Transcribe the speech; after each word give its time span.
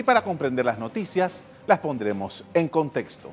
y 0.00 0.02
para 0.02 0.22
comprender 0.22 0.64
las 0.64 0.78
noticias 0.78 1.44
las 1.66 1.78
pondremos 1.80 2.42
en 2.54 2.68
contexto. 2.68 3.32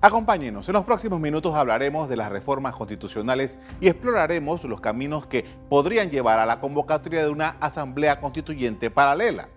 Acompáñenos, 0.00 0.68
en 0.68 0.72
los 0.72 0.84
próximos 0.84 1.20
minutos 1.20 1.54
hablaremos 1.54 2.08
de 2.08 2.16
las 2.16 2.28
reformas 2.28 2.74
constitucionales 2.74 3.56
y 3.80 3.86
exploraremos 3.86 4.64
los 4.64 4.80
caminos 4.80 5.24
que 5.26 5.44
podrían 5.68 6.10
llevar 6.10 6.40
a 6.40 6.46
la 6.46 6.58
convocatoria 6.58 7.22
de 7.22 7.30
una 7.30 7.50
asamblea 7.60 8.20
constituyente 8.20 8.90
paralela. 8.90 9.48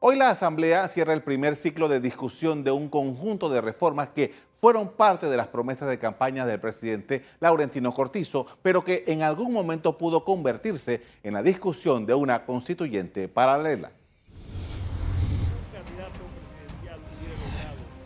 Hoy 0.00 0.16
la 0.16 0.30
Asamblea 0.30 0.88
cierra 0.88 1.12
el 1.12 1.22
primer 1.22 1.56
ciclo 1.56 1.86
de 1.86 2.00
discusión 2.00 2.64
de 2.64 2.70
un 2.70 2.88
conjunto 2.88 3.50
de 3.50 3.60
reformas 3.60 4.08
que 4.14 4.32
fueron 4.58 4.88
parte 4.88 5.26
de 5.26 5.36
las 5.36 5.48
promesas 5.48 5.86
de 5.86 5.98
campaña 5.98 6.46
del 6.46 6.60
presidente 6.60 7.26
Laurentino 7.40 7.92
Cortizo, 7.92 8.46
pero 8.62 8.82
que 8.82 9.04
en 9.06 9.22
algún 9.22 9.52
momento 9.52 9.98
pudo 9.98 10.24
convertirse 10.24 11.02
en 11.22 11.34
la 11.34 11.42
discusión 11.42 12.06
de 12.06 12.14
una 12.14 12.46
constituyente 12.46 13.28
paralela. 13.28 13.90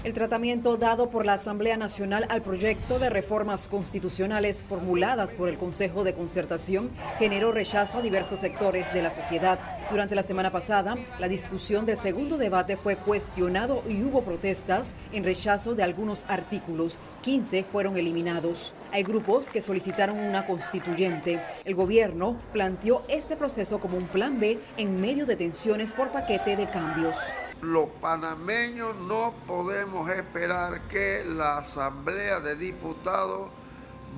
El 0.04 0.14
tratamiento 0.14 0.76
dado 0.76 1.10
por 1.10 1.24
la 1.24 1.34
Asamblea 1.34 1.76
Nacional 1.76 2.26
al 2.28 2.42
proyecto 2.42 2.98
de 2.98 3.08
reformas 3.08 3.68
constitucionales 3.68 4.64
formuladas 4.64 5.36
por 5.36 5.48
el 5.48 5.58
Consejo 5.58 6.02
de 6.02 6.12
Concertación 6.12 6.90
generó 7.20 7.52
rechazo 7.52 7.98
a 7.98 8.02
diversos 8.02 8.40
sectores 8.40 8.92
de 8.92 9.00
la 9.00 9.12
sociedad. 9.12 9.60
Durante 9.92 10.14
la 10.14 10.22
semana 10.22 10.50
pasada, 10.50 10.96
la 11.18 11.28
discusión 11.28 11.84
del 11.84 11.98
segundo 11.98 12.38
debate 12.38 12.78
fue 12.78 12.96
cuestionado 12.96 13.82
y 13.86 14.02
hubo 14.02 14.22
protestas 14.22 14.94
en 15.12 15.22
rechazo 15.22 15.74
de 15.74 15.82
algunos 15.82 16.24
artículos. 16.28 16.98
15 17.20 17.62
fueron 17.62 17.98
eliminados. 17.98 18.72
Hay 18.90 19.02
grupos 19.02 19.50
que 19.50 19.60
solicitaron 19.60 20.18
una 20.18 20.46
constituyente. 20.46 21.42
El 21.66 21.74
gobierno 21.74 22.40
planteó 22.54 23.04
este 23.06 23.36
proceso 23.36 23.80
como 23.80 23.98
un 23.98 24.08
plan 24.08 24.40
B 24.40 24.58
en 24.78 24.98
medio 24.98 25.26
de 25.26 25.36
tensiones 25.36 25.92
por 25.92 26.10
paquete 26.10 26.56
de 26.56 26.70
cambios 26.70 27.18
los 27.60 27.88
panameños 28.00 28.96
no 28.96 29.32
podemos 29.46 30.10
esperar 30.10 30.80
que 30.88 31.22
la 31.24 31.58
Asamblea 31.58 32.40
de 32.40 32.56
Diputados 32.56 33.50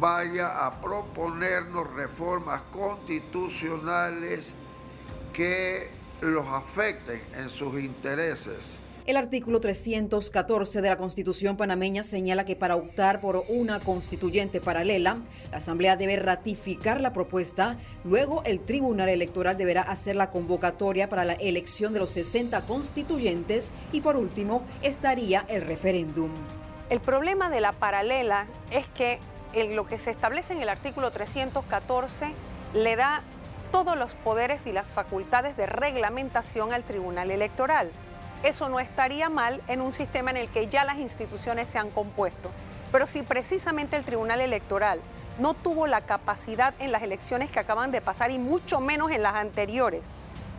vaya 0.01 0.65
a 0.65 0.81
proponernos 0.81 1.93
reformas 1.93 2.63
constitucionales 2.73 4.55
que 5.35 5.89
los 6.23 6.47
afecten 6.47 7.21
en 7.37 7.51
sus 7.51 7.79
intereses. 7.79 8.79
El 9.07 9.19
artículo 9.19 9.61
314 9.61 10.81
de 10.81 10.89
la 10.89 10.97
Constitución 10.97 11.59
panameña 11.59 12.03
señala 12.03 12.47
que 12.47 12.57
para 12.57 12.77
optar 12.77 13.21
por 13.21 13.45
una 13.49 13.79
constituyente 13.79 14.63
paralela, 14.63 15.19
la 15.51 15.59
Asamblea 15.59 15.97
debe 15.97 16.17
ratificar 16.17 17.03
la 17.03 17.13
propuesta, 17.13 17.77
luego 18.05 18.43
el 18.47 18.61
Tribunal 18.61 19.11
Electoral 19.11 19.59
deberá 19.59 19.83
hacer 19.83 20.17
la 20.17 20.31
convocatoria 20.31 21.11
para 21.11 21.27
la 21.27 21.35
elección 21.35 21.93
de 21.93 21.99
los 21.99 22.13
60 22.13 22.63
constituyentes 22.63 23.73
y 23.93 24.01
por 24.01 24.17
último 24.17 24.63
estaría 24.81 25.45
el 25.49 25.61
referéndum. 25.61 26.31
El 26.89 27.01
problema 27.01 27.51
de 27.51 27.61
la 27.61 27.73
paralela 27.73 28.47
es 28.71 28.87
que 28.89 29.19
lo 29.75 29.87
que 29.87 29.99
se 29.99 30.13
establece 30.13 30.55
en 30.55 30.63
el 30.63 30.71
artículo 30.71 31.11
314 31.11 32.29
le 32.73 32.97
da 32.97 33.23
todos 33.75 33.99
los 33.99 34.13
poderes 34.15 34.69
y 34.69 34.73
las 34.73 34.93
facultades 34.93 35.57
de 35.57 35.67
reglamentación 35.67 36.73
al 36.73 36.85
Tribunal 36.85 37.33
Electoral. 37.33 37.91
Eso 38.45 38.69
no 38.69 38.79
estaría 38.79 39.29
mal 39.31 39.61
en 39.67 39.81
un 39.81 39.91
sistema 39.91 40.31
en 40.31 40.37
el 40.37 40.49
que 40.49 40.69
ya 40.69 40.85
las 40.85 40.99
instituciones 40.99 41.67
se 41.67 41.79
han 41.79 41.91
compuesto. 41.91 42.53
Pero 42.93 43.09
si 43.09 43.25
precisamente 43.25 43.97
el 43.97 44.05
Tribunal 44.05 44.41
Electoral 44.41 45.01
no 45.41 45.55
tuvo 45.55 45.89
la 45.89 46.03
capacidad 46.03 46.73
en 46.79 46.93
las 46.93 47.03
elecciones 47.03 47.51
que 47.51 47.59
acaban 47.59 47.91
de 47.91 48.01
pasar 48.01 48.31
y 48.31 48.39
mucho 48.39 48.81
menos 48.81 49.11
en 49.11 49.25
las 49.25 49.35
anteriores 49.35 50.13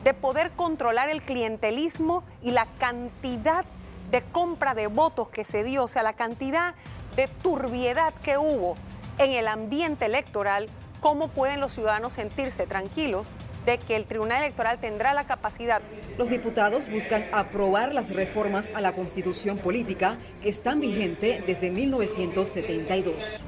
de 0.03 0.13
poder 0.13 0.52
controlar 0.52 1.07
el 1.07 1.22
clientelismo 1.22 2.25
y 2.44 2.52
la 2.52 2.67
cantidad 2.79 3.63
de 4.11 4.23
compra 4.23 4.73
de 4.73 4.88
votos 4.88 5.29
que 5.29 5.45
se 5.45 5.63
dio, 5.63 5.85
o 5.85 5.88
sea, 5.88 6.03
la 6.03 6.11
cantidad 6.11 6.75
de 7.16 7.29
turbiedad 7.29 8.13
que 8.25 8.38
hubo 8.38 8.75
en 9.19 9.31
el 9.31 9.47
ambiente 9.47 10.03
electoral, 10.03 10.68
¿cómo 11.05 11.27
pueden 11.27 11.59
los 11.59 11.71
ciudadanos 11.71 12.13
sentirse 12.13 12.66
tranquilos 12.66 13.27
de 13.63 13.77
que 13.77 13.95
el 13.95 14.07
Tribunal 14.07 14.41
Electoral 14.41 14.79
tendrá 14.79 15.13
la 15.13 15.27
capacidad. 15.27 15.79
Los 16.17 16.29
diputados 16.29 16.89
buscan 16.89 17.27
aprobar 17.31 17.93
las 17.93 18.09
reformas 18.09 18.73
a 18.73 18.81
la 18.81 18.93
Constitución 18.93 19.59
Política 19.59 20.15
que 20.41 20.49
están 20.49 20.79
vigentes 20.79 21.45
desde 21.45 21.69
1972. 21.69 23.44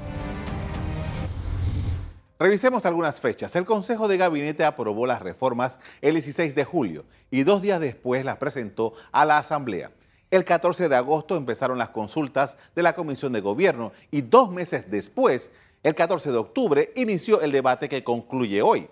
Revisemos 2.38 2.86
algunas 2.86 3.20
fechas. 3.20 3.56
El 3.56 3.64
Consejo 3.64 4.06
de 4.06 4.18
Gabinete 4.18 4.64
aprobó 4.64 5.04
las 5.04 5.20
reformas 5.20 5.80
el 6.00 6.14
16 6.14 6.54
de 6.54 6.62
julio 6.62 7.06
y 7.28 7.42
dos 7.42 7.60
días 7.60 7.80
después 7.80 8.24
las 8.24 8.36
presentó 8.36 8.92
a 9.10 9.24
la 9.24 9.38
Asamblea. 9.38 9.90
El 10.30 10.44
14 10.44 10.90
de 10.90 10.94
agosto 10.94 11.36
empezaron 11.36 11.78
las 11.78 11.88
consultas 11.88 12.58
de 12.76 12.82
la 12.82 12.92
Comisión 12.92 13.32
de 13.32 13.40
Gobierno 13.40 13.92
y 14.10 14.20
dos 14.20 14.50
meses 14.50 14.90
después, 14.90 15.50
el 15.82 15.94
14 15.94 16.32
de 16.32 16.38
octubre, 16.38 16.92
inició 16.96 17.40
el 17.40 17.52
debate 17.52 17.88
que 17.88 18.04
concluye 18.04 18.62
hoy. 18.62 18.88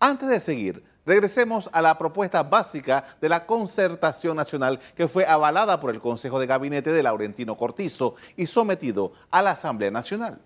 Antes 0.00 0.28
de 0.28 0.40
seguir, 0.40 0.84
regresemos 1.04 1.68
a 1.72 1.82
la 1.82 1.98
propuesta 1.98 2.42
básica 2.42 3.16
de 3.20 3.28
la 3.28 3.46
concertación 3.46 4.36
nacional 4.36 4.78
que 4.94 5.08
fue 5.08 5.26
avalada 5.26 5.80
por 5.80 5.90
el 5.90 6.00
Consejo 6.00 6.38
de 6.38 6.46
Gabinete 6.46 6.92
de 6.92 7.02
Laurentino 7.02 7.56
Cortizo 7.56 8.14
y 8.36 8.46
sometido 8.46 9.12
a 9.30 9.42
la 9.42 9.52
Asamblea 9.52 9.90
Nacional. 9.90 10.40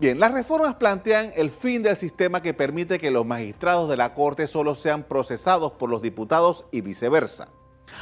Bien, 0.00 0.20
las 0.20 0.32
reformas 0.32 0.76
plantean 0.76 1.32
el 1.34 1.50
fin 1.50 1.82
del 1.82 1.96
sistema 1.96 2.40
que 2.40 2.54
permite 2.54 2.98
que 2.98 3.10
los 3.10 3.26
magistrados 3.26 3.88
de 3.88 3.96
la 3.96 4.14
Corte 4.14 4.46
solo 4.46 4.76
sean 4.76 5.02
procesados 5.02 5.72
por 5.72 5.90
los 5.90 6.02
diputados 6.02 6.66
y 6.70 6.82
viceversa. 6.82 7.48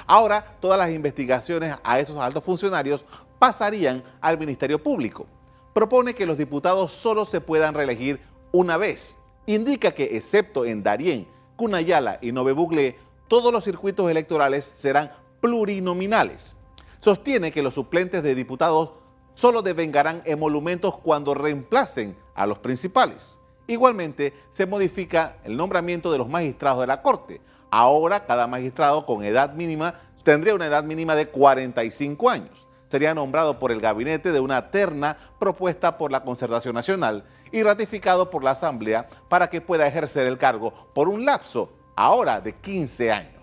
Ahora, 0.07 0.57
todas 0.61 0.79
las 0.79 0.91
investigaciones 0.91 1.77
a 1.83 1.99
esos 1.99 2.19
altos 2.19 2.45
funcionarios 2.45 3.05
pasarían 3.39 4.03
al 4.21 4.39
Ministerio 4.39 4.83
Público. 4.83 5.27
Propone 5.77 6.15
que 6.15 6.25
los 6.25 6.39
diputados 6.39 6.91
solo 6.91 7.27
se 7.27 7.43
puedan 7.43 7.75
reelegir 7.75 8.19
una 8.51 8.79
vez 8.79 9.19
indica 9.45 9.93
que, 9.93 10.17
excepto 10.17 10.65
en 10.65 10.83
Darién, 10.83 11.29
Cunayala 11.55 12.19
y 12.23 12.33
Nove 12.33 12.97
todos 13.29 13.53
los 13.53 13.63
circuitos 13.63 14.11
electorales 14.11 14.73
serán 14.75 15.13
plurinominales. 15.43 16.57
Sostiene 17.01 17.53
que 17.53 17.61
los 17.61 17.75
suplentes 17.75 18.23
de 18.23 18.35
diputados 18.35 18.93
solo 19.35 19.61
devengarán 19.61 20.23
emolumentos 20.25 20.97
cuando 20.97 21.35
reemplacen 21.35 22.17
a 22.35 22.47
los 22.47 22.59
principales. 22.61 23.39
Igualmente, 23.67 24.33
se 24.53 24.65
modifica 24.65 25.37
el 25.45 25.59
nombramiento 25.59 26.11
de 26.11 26.17
los 26.17 26.31
magistrados 26.31 26.81
de 26.81 26.87
la 26.87 27.03
Corte. 27.03 27.43
Ahora, 27.71 28.25
cada 28.25 28.47
magistrado 28.47 29.05
con 29.05 29.25
edad 29.25 29.53
mínima 29.53 30.01
tendría 30.23 30.55
una 30.55 30.69
edad 30.69 30.85
mínima 30.85 31.15
de 31.15 31.29
45 31.29 32.31
años 32.31 32.66
sería 32.89 33.15
nombrado 33.15 33.59
por 33.59 33.73
el 33.73 33.81
gabinete 33.81 34.33
de 34.33 34.41
una 34.41 34.71
terna 34.71 35.17
propuesta 35.39 35.99
por 35.99 36.13
la 36.13 36.23
Concertación 36.23 36.75
Nacional 36.75 37.25
y 37.53 37.63
ratificado 37.63 38.31
por 38.31 38.45
la 38.45 38.53
Asamblea 38.53 39.09
para 39.29 39.49
que 39.49 39.61
pueda 39.61 39.87
ejercer 39.87 40.27
el 40.27 40.39
cargo 40.39 40.73
por 40.95 41.09
un 41.09 41.25
lapso 41.25 41.73
ahora 41.95 42.41
de 42.41 42.55
15 42.55 43.13
años. 43.13 43.37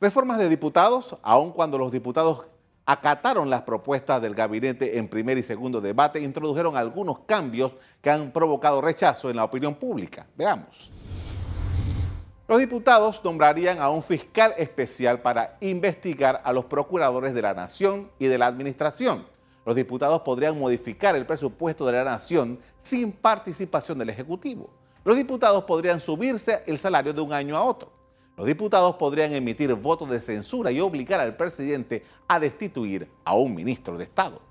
Reformas 0.00 0.38
de 0.38 0.48
diputados, 0.48 1.16
aun 1.22 1.52
cuando 1.52 1.76
los 1.76 1.92
diputados 1.92 2.46
acataron 2.86 3.50
las 3.50 3.62
propuestas 3.62 4.20
del 4.22 4.34
gabinete 4.34 4.98
en 4.98 5.08
primer 5.08 5.38
y 5.38 5.42
segundo 5.42 5.80
debate, 5.80 6.20
introdujeron 6.20 6.76
algunos 6.76 7.20
cambios 7.20 7.72
que 8.00 8.10
han 8.10 8.32
provocado 8.32 8.80
rechazo 8.80 9.30
en 9.30 9.36
la 9.36 9.44
opinión 9.44 9.74
pública. 9.74 10.26
Veamos. 10.36 10.90
Los 12.50 12.58
diputados 12.58 13.20
nombrarían 13.22 13.78
a 13.78 13.90
un 13.90 14.02
fiscal 14.02 14.54
especial 14.58 15.22
para 15.22 15.56
investigar 15.60 16.42
a 16.42 16.52
los 16.52 16.64
procuradores 16.64 17.32
de 17.32 17.42
la 17.42 17.54
Nación 17.54 18.10
y 18.18 18.26
de 18.26 18.38
la 18.38 18.48
Administración. 18.48 19.24
Los 19.64 19.76
diputados 19.76 20.22
podrían 20.22 20.58
modificar 20.58 21.14
el 21.14 21.26
presupuesto 21.26 21.86
de 21.86 21.92
la 21.92 22.02
Nación 22.02 22.58
sin 22.82 23.12
participación 23.12 24.00
del 24.00 24.10
Ejecutivo. 24.10 24.68
Los 25.04 25.16
diputados 25.16 25.62
podrían 25.62 26.00
subirse 26.00 26.64
el 26.66 26.76
salario 26.80 27.12
de 27.12 27.20
un 27.20 27.32
año 27.32 27.56
a 27.56 27.62
otro. 27.62 27.92
Los 28.36 28.46
diputados 28.46 28.96
podrían 28.96 29.32
emitir 29.32 29.72
votos 29.74 30.10
de 30.10 30.20
censura 30.20 30.72
y 30.72 30.80
obligar 30.80 31.20
al 31.20 31.36
presidente 31.36 32.04
a 32.26 32.40
destituir 32.40 33.08
a 33.24 33.34
un 33.34 33.54
ministro 33.54 33.96
de 33.96 34.02
Estado. 34.02 34.42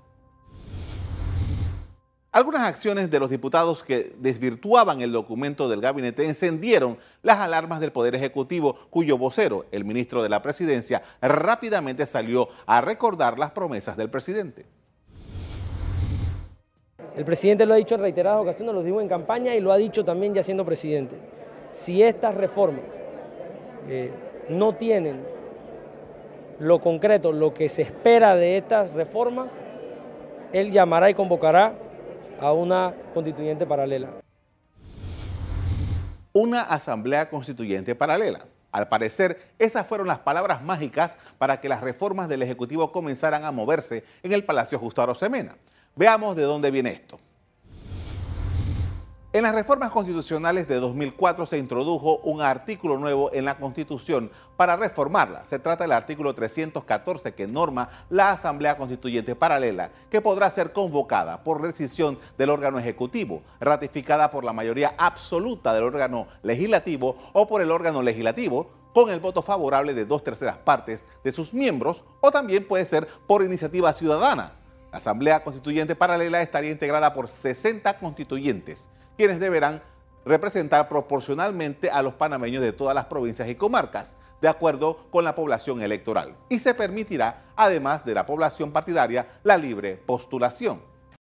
Algunas 2.32 2.62
acciones 2.62 3.10
de 3.10 3.18
los 3.18 3.28
diputados 3.28 3.82
que 3.82 4.12
desvirtuaban 4.18 5.00
el 5.02 5.10
documento 5.10 5.68
del 5.68 5.80
gabinete 5.80 6.24
encendieron 6.24 6.96
las 7.22 7.38
alarmas 7.38 7.80
del 7.80 7.90
Poder 7.90 8.14
Ejecutivo, 8.14 8.76
cuyo 8.88 9.18
vocero, 9.18 9.66
el 9.72 9.84
ministro 9.84 10.22
de 10.22 10.28
la 10.28 10.40
Presidencia, 10.40 11.02
rápidamente 11.20 12.06
salió 12.06 12.48
a 12.66 12.80
recordar 12.82 13.36
las 13.36 13.50
promesas 13.50 13.96
del 13.96 14.10
presidente. 14.10 14.64
El 17.16 17.24
presidente 17.24 17.66
lo 17.66 17.74
ha 17.74 17.78
dicho 17.78 17.96
en 17.96 18.02
reiteradas 18.02 18.40
ocasiones, 18.40 18.76
lo 18.76 18.84
dijo 18.84 19.00
en 19.00 19.08
campaña 19.08 19.56
y 19.56 19.60
lo 19.60 19.72
ha 19.72 19.76
dicho 19.76 20.04
también 20.04 20.32
ya 20.32 20.44
siendo 20.44 20.64
presidente. 20.64 21.16
Si 21.72 22.00
estas 22.00 22.36
reformas 22.36 22.84
eh, 23.88 24.12
no 24.48 24.76
tienen 24.76 25.20
lo 26.60 26.80
concreto, 26.80 27.32
lo 27.32 27.52
que 27.52 27.68
se 27.68 27.82
espera 27.82 28.36
de 28.36 28.56
estas 28.56 28.92
reformas, 28.92 29.52
él 30.52 30.70
llamará 30.70 31.10
y 31.10 31.14
convocará 31.14 31.72
a 32.40 32.52
una 32.52 32.94
constituyente 33.14 33.66
paralela. 33.66 34.08
una 36.32 36.62
asamblea 36.62 37.28
constituyente 37.28 37.94
paralela. 37.94 38.46
Al 38.70 38.88
parecer, 38.88 39.52
esas 39.58 39.84
fueron 39.86 40.06
las 40.06 40.20
palabras 40.20 40.62
mágicas 40.62 41.16
para 41.38 41.60
que 41.60 41.68
las 41.68 41.80
reformas 41.80 42.28
del 42.28 42.42
Ejecutivo 42.42 42.92
comenzaran 42.92 43.44
a 43.44 43.50
moverse 43.50 44.04
en 44.22 44.32
el 44.32 44.44
Palacio 44.44 44.78
Justo 44.78 45.02
Arosemena. 45.02 45.56
Veamos 45.96 46.36
de 46.36 46.42
dónde 46.42 46.70
viene 46.70 46.90
esto. 46.90 47.18
En 49.32 49.44
las 49.44 49.54
reformas 49.54 49.92
constitucionales 49.92 50.66
de 50.66 50.80
2004 50.80 51.46
se 51.46 51.56
introdujo 51.56 52.16
un 52.24 52.42
artículo 52.42 52.98
nuevo 52.98 53.32
en 53.32 53.44
la 53.44 53.58
Constitución 53.58 54.28
para 54.56 54.74
reformarla. 54.74 55.44
Se 55.44 55.60
trata 55.60 55.84
del 55.84 55.92
artículo 55.92 56.34
314 56.34 57.32
que 57.34 57.46
norma 57.46 57.90
la 58.10 58.32
Asamblea 58.32 58.76
Constituyente 58.76 59.36
Paralela, 59.36 59.92
que 60.10 60.20
podrá 60.20 60.50
ser 60.50 60.72
convocada 60.72 61.44
por 61.44 61.62
decisión 61.62 62.18
del 62.36 62.50
órgano 62.50 62.80
ejecutivo, 62.80 63.42
ratificada 63.60 64.32
por 64.32 64.42
la 64.42 64.52
mayoría 64.52 64.96
absoluta 64.98 65.72
del 65.74 65.84
órgano 65.84 66.26
legislativo 66.42 67.16
o 67.32 67.46
por 67.46 67.62
el 67.62 67.70
órgano 67.70 68.02
legislativo, 68.02 68.68
con 68.92 69.10
el 69.10 69.20
voto 69.20 69.42
favorable 69.42 69.94
de 69.94 70.06
dos 70.06 70.24
terceras 70.24 70.58
partes 70.58 71.04
de 71.22 71.30
sus 71.30 71.54
miembros, 71.54 72.02
o 72.18 72.32
también 72.32 72.66
puede 72.66 72.84
ser 72.84 73.06
por 73.28 73.44
iniciativa 73.44 73.92
ciudadana. 73.92 74.54
La 74.90 74.98
Asamblea 74.98 75.44
Constituyente 75.44 75.94
Paralela 75.94 76.42
estaría 76.42 76.72
integrada 76.72 77.12
por 77.12 77.28
60 77.28 77.96
constituyentes 78.00 78.88
quienes 79.20 79.38
deberán 79.38 79.82
representar 80.24 80.88
proporcionalmente 80.88 81.90
a 81.90 82.00
los 82.00 82.14
panameños 82.14 82.62
de 82.62 82.72
todas 82.72 82.94
las 82.94 83.04
provincias 83.04 83.50
y 83.50 83.54
comarcas, 83.54 84.16
de 84.40 84.48
acuerdo 84.48 84.96
con 85.10 85.24
la 85.24 85.34
población 85.34 85.82
electoral. 85.82 86.34
Y 86.48 86.58
se 86.58 86.72
permitirá, 86.72 87.42
además 87.54 88.02
de 88.06 88.14
la 88.14 88.24
población 88.24 88.72
partidaria, 88.72 89.28
la 89.42 89.58
libre 89.58 89.98
postulación. 89.98 90.80